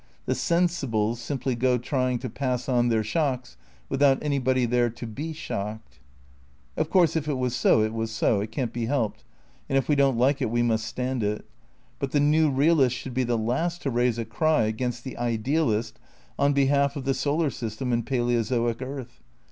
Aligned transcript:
The 0.25 0.33
"sensibles" 0.33 1.17
simply 1.19 1.53
go 1.53 1.77
trying 1.77 2.17
to 2.21 2.27
pass 2.27 2.67
on 2.67 2.89
their 2.89 3.03
shocks, 3.03 3.55
without 3.87 4.17
anybody 4.23 4.65
there 4.65 4.89
to 4.89 5.07
he 5.15 5.31
shocked. 5.31 5.99
Of 6.75 6.89
course 6.89 7.15
if 7.15 7.27
it 7.27 7.35
was 7.37 7.55
so, 7.55 7.83
it 7.83 7.93
was 7.93 8.09
so; 8.09 8.39
it 8.41 8.51
can't 8.51 8.73
be 8.73 8.87
helped, 8.87 9.23
and 9.69 9.77
if 9.77 9.87
we 9.87 9.93
don't 9.93 10.17
like 10.17 10.41
it 10.41 10.49
we 10.49 10.63
must 10.63 10.87
stand 10.87 11.21
it; 11.21 11.45
but 11.99 12.13
the 12.13 12.19
new 12.19 12.49
realist 12.49 12.95
should 12.95 13.13
be 13.13 13.23
the 13.23 13.37
last 13.37 13.83
to 13.83 13.91
raise 13.91 14.17
a 14.17 14.25
cry 14.25 14.63
against 14.63 15.03
the 15.03 15.15
idealist 15.17 15.99
on 16.39 16.53
behalf 16.53 16.95
of 16.95 17.05
the 17.05 17.13
solar 17.13 17.51
system 17.51 17.93
and 17.93 18.07
palaeozoic 18.07 18.81
earth. 18.81 19.21